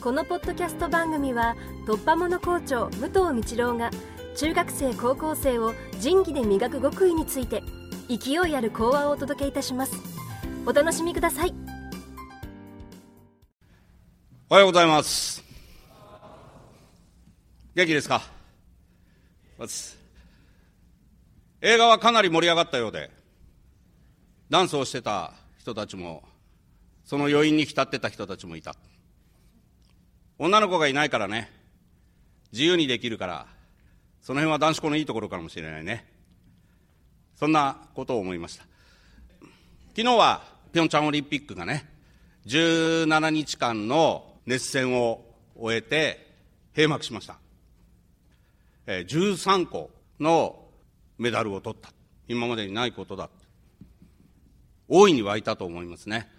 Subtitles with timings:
[0.00, 1.54] このポッドキャスト番組は
[1.86, 3.90] 突破者校長武藤道郎が
[4.34, 7.62] 中学生高校生を仁義で磨く極意について
[8.08, 9.92] 勢いある講話をお届けいたします。
[10.64, 11.54] お楽しみください。
[14.48, 15.44] おはようございます。
[17.74, 18.22] 元気ですか？
[21.60, 23.10] 映画はかなり盛り上がったようで
[24.48, 26.22] ダンスをしてた人たちも
[27.04, 28.74] その余韻に浸ってた人たちもいた。
[30.42, 31.52] 女の子がいないからね。
[32.50, 33.46] 自由にできるから。
[34.22, 36.06] その辺は男子校のいいところかもしれないね。
[37.36, 38.64] そんなことを思いました。
[39.94, 41.86] 昨日はピョンチャンオリンピックがね
[42.46, 46.32] 17日間の熱戦を終えて
[46.74, 47.36] 閉幕しました、
[48.86, 50.64] えー、13個の
[51.18, 51.90] メダルを取った。
[52.28, 53.28] 今までにないことだ。
[54.88, 56.30] 大いに湧いたと思いますね。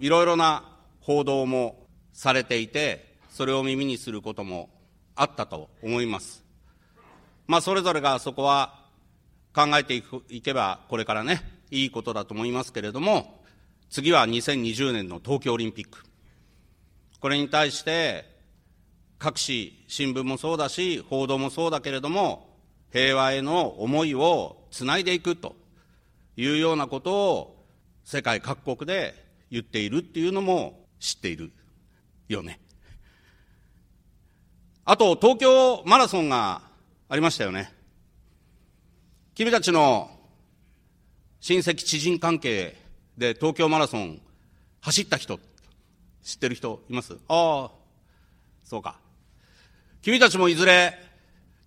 [0.00, 3.07] いろいろな報道もされていて
[3.38, 4.68] それを耳にすることも
[5.14, 6.44] あったと思います。
[7.46, 8.84] まあ、それぞれがそこは
[9.54, 13.44] 考えていくいけば、これからね、いいことだと思いますけれども、
[13.90, 16.02] 次は2020年の東京オリンピック。
[17.20, 18.24] これに対して、
[19.20, 22.58] 各紙、新聞もそうだし、報道もそうだけれども、
[22.92, 25.54] 平和への思いをつないでいくと
[26.36, 27.64] いうようなことを
[28.02, 29.14] 世界各国で
[29.48, 31.52] 言っているっていうのも知っている
[32.26, 32.58] よね。
[34.90, 36.62] あと、東京マラソンが
[37.10, 37.70] ありましたよね。
[39.34, 40.10] 君たちの
[41.40, 42.74] 親戚知人関係
[43.18, 44.18] で東京マラソン
[44.80, 45.38] 走った人、
[46.24, 47.18] 知ってる人います？
[47.28, 47.70] ああ、
[48.64, 48.98] そうか。
[50.00, 50.98] 君たちもいずれ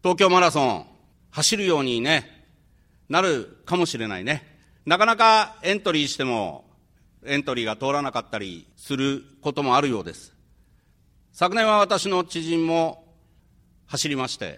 [0.01, 0.85] 東京マラソン
[1.29, 2.47] 走るようにね、
[3.07, 4.57] なるかもしれないね。
[4.87, 6.65] なかなかエントリーしても
[7.23, 10.33] エントリーが通らなかったりすることもあるようです。
[11.31, 12.97] 昨年は私の知人も
[13.91, 14.57] 走りまして、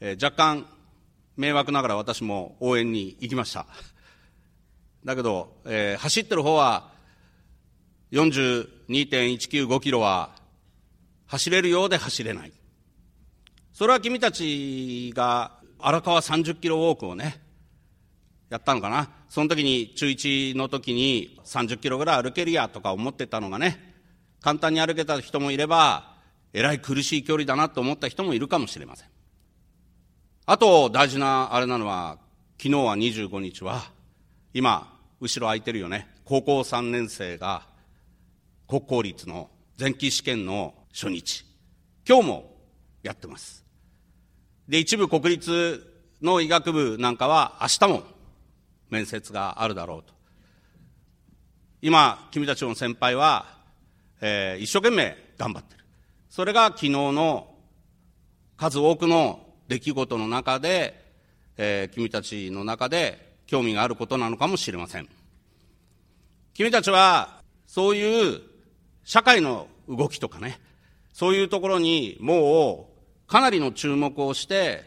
[0.00, 0.66] えー、若干
[1.38, 3.64] 迷惑ながら私も応援に行きました。
[5.02, 6.90] だけど、えー、走ってる方は
[8.12, 10.32] 42.195キロは
[11.26, 12.52] 走れるようで走れない。
[13.72, 17.40] それは君たちが荒川30キロウォークをね、
[18.50, 19.08] やったのかな。
[19.30, 23.94] その時に中1の時に30キロぐらい歩けるやとか思ってたのがね、
[24.42, 26.17] 簡単に歩けた人もいれば、
[26.52, 29.08] えらい苦しい距離だなと思った人もいるかもしれません。
[30.46, 32.18] あと大事なあれなのは、
[32.56, 33.82] 昨日は25日は、
[34.54, 36.08] 今、後ろ空いてるよね。
[36.24, 37.66] 高校3年生が
[38.66, 41.44] 国公立の前期試験の初日。
[42.08, 42.56] 今日も
[43.02, 43.64] やってます。
[44.68, 45.86] で、一部国立
[46.22, 48.02] の医学部なんかは明日も
[48.90, 50.14] 面接があるだろうと。
[51.80, 53.46] 今、君たちの先輩は、
[54.20, 55.77] えー、一生懸命頑張ってる。
[56.28, 57.54] それが昨日の
[58.56, 61.04] 数多くの出来事の中で、
[61.56, 65.08] えー、君たちの中で興味があることなのかもしれません。
[66.54, 68.40] 君たちは、そういう
[69.04, 70.60] 社会の動きとかね、
[71.12, 72.90] そういうところにも
[73.26, 74.84] うかなりの注目をして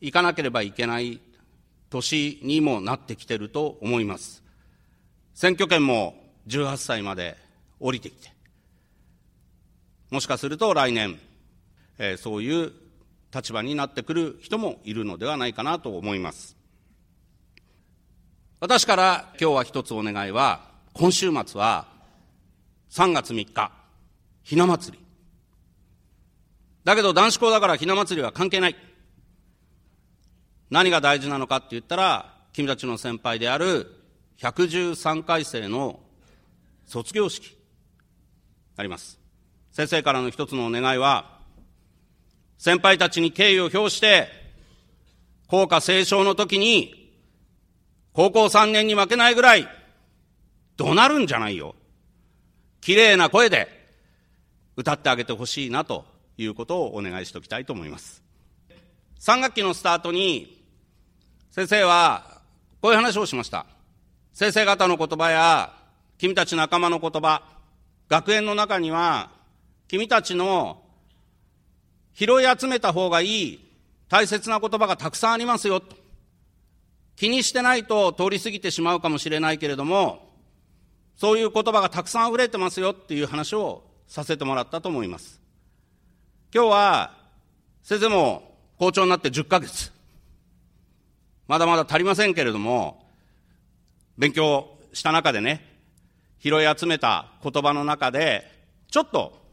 [0.00, 1.20] いかなければいけない
[1.90, 4.42] 年にもなってきてると思います。
[5.34, 6.14] 選挙権も
[6.46, 7.36] 18歳まで
[7.78, 8.32] 降りてきて、
[10.10, 11.18] もしかすると来年、
[11.98, 12.72] えー、そういう
[13.34, 16.56] 立場になってくる人もいるのではないかなと思います。
[18.60, 21.86] 私から今日は一つお願いは、今週末は
[22.90, 23.70] 3月3日、
[24.42, 25.04] ひな祭り。
[26.84, 28.76] だけど男子校だからひな祭りは関係ない。
[30.70, 33.94] 何が大事なのかって言ったら、君たちの先輩である
[34.38, 36.00] 113回生の
[36.86, 37.56] 卒業式、
[38.76, 39.27] あります。
[39.72, 41.38] 先生からの一つのお願いは、
[42.58, 44.28] 先輩たちに敬意を表して、
[45.46, 46.94] 校歌斉唱の時に、
[48.12, 49.68] 高校3年に負けないぐらい、
[50.76, 51.74] 怒鳴るんじゃないよ。
[52.80, 53.68] 綺麗な声で
[54.76, 56.04] 歌ってあげてほしいなと
[56.36, 58.22] いうことをお願いしておきたいと思います。
[59.20, 60.64] 3学期のスタートに、
[61.50, 62.40] 先生は
[62.80, 63.66] こういう話をしました。
[64.32, 65.72] 先生方の言葉や、
[66.18, 67.42] 君たち仲間の言葉、
[68.08, 69.30] 学園の中には
[69.88, 70.82] 君たちの
[72.14, 73.68] 拾い集めた方がいい
[74.08, 75.82] 大切な言葉がたくさんありますよ。
[77.16, 80.28] 気にしてないと通り過ぎてしまうかもしれないけれども、
[81.16, 85.40] そういう言葉がたくさん溢れてますよっていう話をさせてもらったと思います。
[86.54, 87.14] 今日は、
[87.82, 89.90] 先生も校長になって10ヶ月。
[91.48, 93.04] まだまだ足りませんけれども、
[94.16, 95.64] 勉強した中でね、
[96.40, 98.50] 拾い集めた言葉の中で、
[98.90, 99.47] ちょっと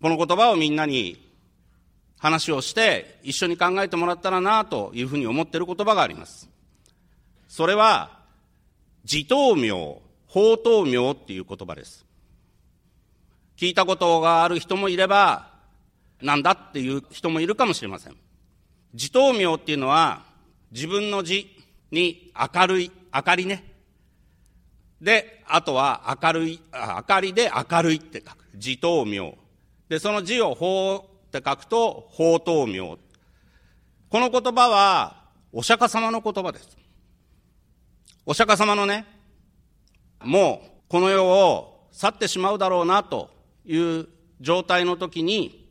[0.00, 1.26] この言葉をみんなに
[2.18, 6.48] 話をして一緒に考えてもらったらなというふうに思っている言葉があります。
[7.48, 8.10] それは、
[9.10, 9.70] 自頭名、
[10.26, 12.04] 法頭名っていう言葉です。
[13.56, 15.50] 聞いたことがある人もいれば、
[16.20, 18.16] なんだっていう人もいるかもしれません。
[18.92, 20.24] 自頭名っていうのは、
[20.72, 21.50] 自分の字
[21.90, 23.64] に明るい、明かりね。
[25.00, 28.44] で、あとは明るい、明かりで明るいって書く。
[28.54, 29.36] 自頭名。
[29.88, 32.80] で、その字を法って書くと、法頭名。
[34.08, 36.76] この言葉は、お釈迦様の言葉です。
[38.24, 39.06] お釈迦様のね、
[40.22, 43.30] もう、この世を去ってしまうだろうな、と
[43.64, 44.08] いう
[44.40, 45.70] 状態の時に、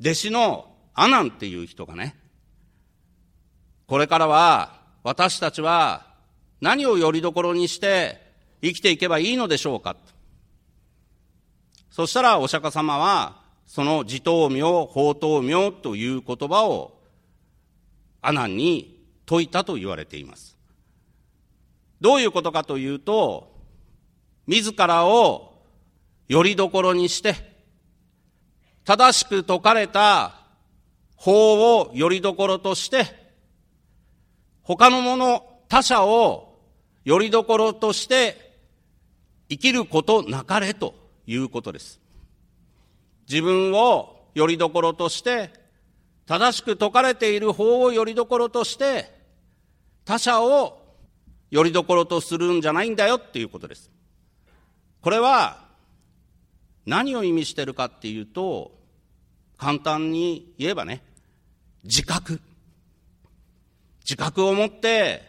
[0.00, 2.16] 弟子のアナンっていう人がね、
[3.86, 6.06] これからは、私たちは
[6.60, 8.20] 何をよりどころにして
[8.62, 9.96] 生きていけばいいのでしょうか
[11.98, 16.96] そしたらお釈迦様は、その自頭名、法頭名という言葉を
[18.22, 20.56] 阿南に説いたと言われています。
[22.00, 23.52] どういうことかというと、
[24.46, 25.60] 自らを
[26.28, 27.34] よりどころにして、
[28.84, 30.36] 正しく説かれた
[31.16, 33.06] 法をよりどころとして、
[34.62, 36.60] 他のもの、他者を
[37.04, 38.56] よりどころとして
[39.48, 40.94] 生きることなかれと
[41.28, 42.00] いうことです。
[43.28, 45.50] 自分をよりどころとして、
[46.24, 49.14] 正しく説かれている法をよりどころとして、
[50.06, 50.80] 他者を
[51.50, 53.90] よりどころとするんじゃないんだよっていうことです。
[55.02, 55.66] これは
[56.86, 58.72] 何を意味してるかっていうと、
[59.58, 61.02] 簡単に言えばね、
[61.84, 62.40] 自覚。
[64.00, 65.22] 自覚を持って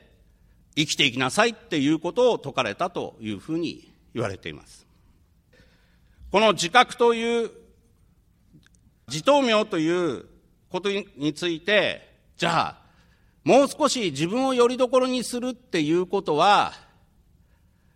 [0.78, 4.89] 生きていきなさいっていうことを説かれたというふうに言われています。
[6.32, 7.52] この自覚という
[9.08, 10.26] 自頭名という
[10.72, 12.78] ことについて、じゃあ、
[13.44, 16.74] もう少し自分をよりどころにするっていうことは、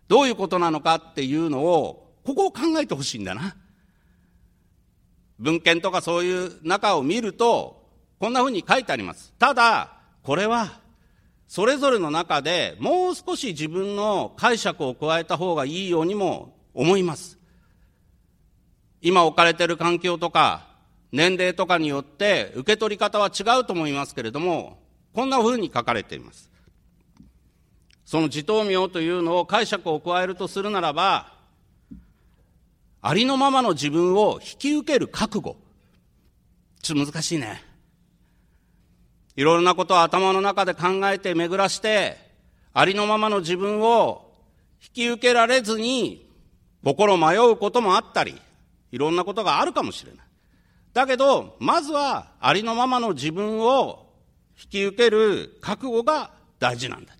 [0.08, 3.56] どういうことなのかっていうのを、ここを考えてほしいんだな。
[5.38, 7.88] 文献とかそういう中を見ると、
[8.18, 9.32] こんなふうに書いてあります。
[9.38, 9.92] ただ、
[10.22, 10.80] これは、
[11.46, 17.38] それぞれの中でもう少し自分の解釈を加えた方がいいようにも思います。
[19.04, 20.66] 今置かれている環境とか、
[21.12, 24.78] 年齢とかによって受け取り方は違うと思いますけれども、
[25.12, 26.50] こんな風に書かれています。
[28.06, 31.34] その自頭名というのを解釈を加えるとするならば、
[33.02, 35.58] ありのままの自分を引き受ける覚悟。
[36.80, 37.62] ちょっと難しいね。
[39.36, 42.16] いろいろなことを頭の中で考えて巡らして、
[42.72, 44.32] ありのままの自分を
[44.82, 46.26] 引き受けられずに、
[46.82, 48.40] 心迷うこともあったり、
[48.94, 50.26] いろんなことがあるかもしれない。
[50.92, 54.06] だけど、まずはありのままの自分を
[54.56, 56.30] 引き受ける覚悟が
[56.60, 57.12] 大事なんだ。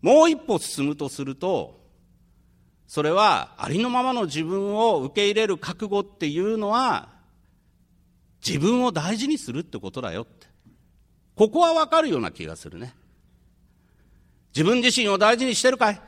[0.00, 1.80] もう一歩進むとすると、
[2.88, 7.10] それはありのままの自分を受け入れる覚悟っていうのは、
[8.44, 10.48] 自分を大事にするってことだよって。
[11.36, 12.96] ここはわかるような気がするね。
[14.52, 16.02] 自分自身を大事にしてるかい？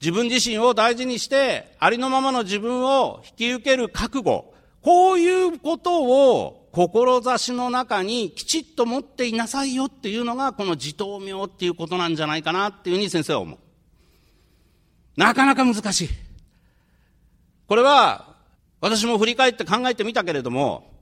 [0.00, 13.58] 自分自身を大事にして、ありのままの自分を引き受ける覚悟、こういうことを志の中にきちっと持っていなさいよっていうのが、この自頭名っていうことなんじゃないかなっていうふうに先生は思う。
[15.16, 16.08] なかなか難しい。
[17.66, 18.36] これは、
[18.80, 20.92] 私も振り返って考えてみたけれども、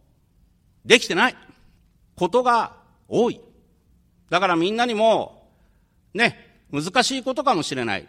[0.84, 1.36] できてない。
[2.14, 2.76] ことが
[3.08, 3.40] 多い。
[4.30, 5.50] だからみんなにも、
[6.14, 8.08] ね、難しいことかもしれない。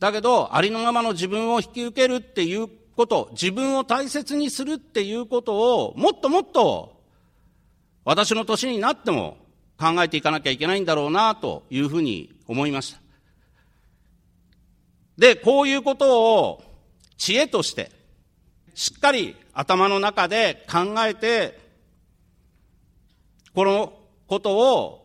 [0.00, 7.00] だけど、ありのままの自分を引き受けるっていうこと、自分を大切にするっていうことを、もっともっと、
[8.04, 9.36] 私の年になっても
[9.78, 13.00] 考えていかなきゃいけないんだろうな、というふうに思いました。
[15.16, 16.62] で、こういうことを
[17.16, 17.90] 知恵として、
[18.74, 21.58] しっかり頭の中で考えて、
[23.52, 23.92] この
[24.28, 25.04] ことを、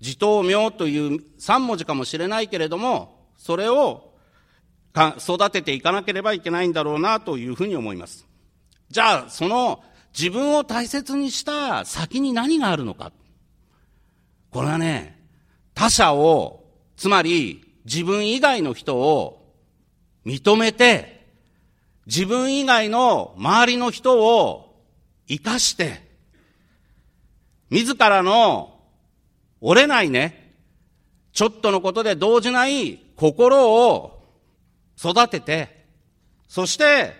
[0.00, 4.11] 自頭名という三文字かもしれないけれども、それを
[4.94, 8.26] 育てていかなければいけないんだろうなというふうに思います。
[8.90, 9.82] じゃあ、その
[10.16, 13.12] 自分を大切にした先に何があるのか。
[14.50, 15.18] これはね、
[15.74, 16.64] 他者を、
[16.96, 19.54] つまり自分以外の人を
[20.26, 21.26] 認めて、
[22.06, 24.76] 自分以外の周りの人を
[25.26, 26.02] 生かして、
[27.70, 28.78] 自らの
[29.62, 30.54] 折れないね、
[31.32, 34.21] ちょっとのことで動じない心を
[35.02, 35.84] 育てて、
[36.48, 37.14] そして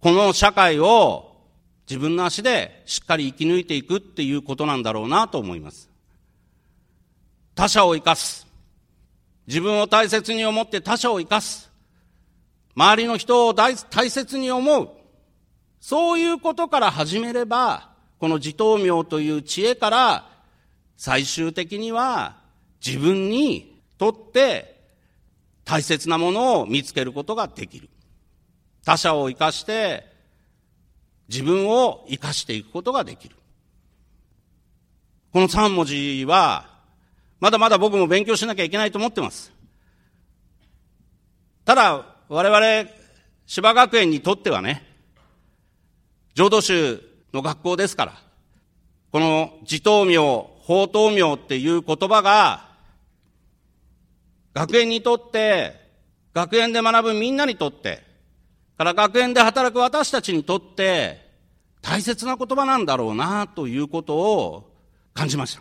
[0.00, 1.36] この社会を
[1.88, 5.88] 自分の足でしっかり生き抜いていくっていうことなんだろうなと思います。
[7.54, 8.46] 他者を生かす。
[9.46, 11.70] 自分を大切に思って他者を生かす。
[12.74, 14.90] 周りの人を大切に思う。
[15.80, 20.28] そういうことから始めれば、この自頭明という知恵から
[20.96, 22.36] 最終的には
[22.84, 24.75] 自分にとって
[25.66, 27.90] 大切なものを見つけることができる。
[28.84, 30.06] 他者を生かして
[31.28, 33.34] 自分を生かしていくことができる。
[35.32, 36.70] この三文字は、
[37.40, 39.52] まだまだ僕も勉強しなきゃいけないと思ってます。
[41.64, 42.90] ただ、我々、
[43.44, 44.86] 芝学園にとってはね、
[46.34, 47.00] 浄土宗
[47.34, 48.12] の学校ですから、
[49.10, 52.75] この自頭明、法頭明っていう言葉が、
[54.56, 55.74] 学園にとって、
[56.32, 58.02] 学園で学ぶみんなにとって、
[58.78, 61.20] から学園で働く私たちにとって、
[61.82, 64.72] 大切な言葉なんだろうな、ということを
[65.12, 65.60] 感じました。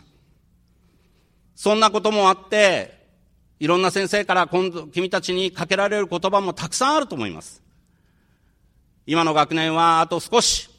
[1.55, 3.05] そんなこともあって、
[3.59, 7.61] いろんな先生から今度君たちにかけられる言葉もたくさんあると思います。
[9.05, 10.69] 今の学年はあと少し。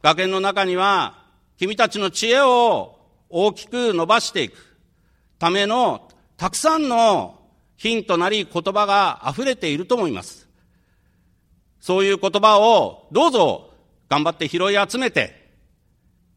[0.00, 1.22] 学園の中には
[1.58, 4.56] 君たちの知恵を大きく伸ばしていく
[5.38, 7.34] ためのたくさんの
[7.76, 10.48] ヒントなり言葉が溢れていると思います。
[11.80, 13.70] そういう言葉をどうぞ
[14.08, 15.50] 頑張って拾い集めて、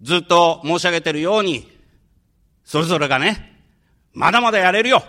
[0.01, 1.72] ずっと申し上げているように、
[2.65, 3.60] それぞれがね、
[4.13, 5.03] まだまだやれるよ。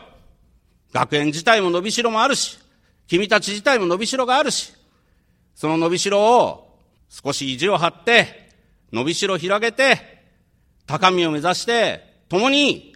[0.93, 2.59] 学園自体も伸びしろもあるし、
[3.09, 4.75] 君たち自体も伸びしろがあるし、
[5.55, 8.51] その伸びしろを少し意地を張って、
[8.93, 10.23] 伸びしろ広げて、
[10.87, 12.92] 高みを目指して、共に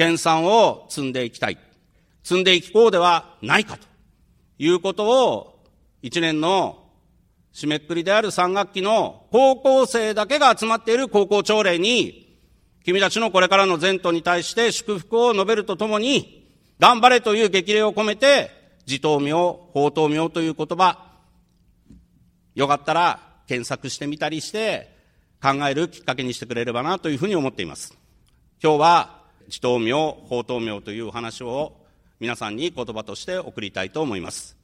[0.00, 1.58] 研鑽を積んでいきたい。
[2.22, 3.86] 積んでいきこうではないかと
[4.58, 5.62] いうことを、
[6.00, 6.86] 一年の
[7.52, 12.34] 締めくくりである3学期の高校生だけが集まっている高校朝礼に、
[12.82, 18.50] 君たちのこれからの前途に対して祝福を述べるとともに、頑張れという激励を込めて、
[18.86, 21.10] 自頭明、法頭明という言葉、
[22.54, 24.96] よかったら検索してみたりして、
[25.42, 27.94] 考えるきっかけにしてくれればなというふうに思っています。
[28.62, 29.19] 今日は、
[29.50, 29.92] 地頭名、
[30.28, 31.76] 法頭名というお話を
[32.20, 34.59] 皆さんに言葉として送りたいと思います。